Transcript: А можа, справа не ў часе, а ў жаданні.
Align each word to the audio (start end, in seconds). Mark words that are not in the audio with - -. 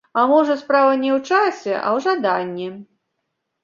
А 0.19 0.21
можа, 0.31 0.55
справа 0.61 0.95
не 1.03 1.11
ў 1.17 1.21
часе, 1.29 1.73
а 1.85 1.87
ў 1.95 1.97
жаданні. 2.09 2.69